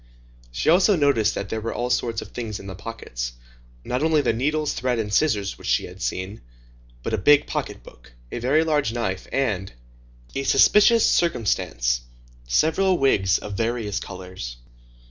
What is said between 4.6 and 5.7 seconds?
thread, and scissors which